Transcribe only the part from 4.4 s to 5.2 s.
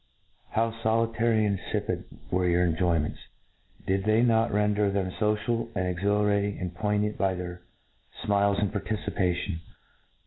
gender them